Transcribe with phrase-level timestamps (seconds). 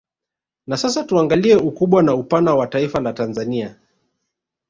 [0.67, 3.75] Na sasa tuangalie ukubwa na upana wa Taifa la Tanzania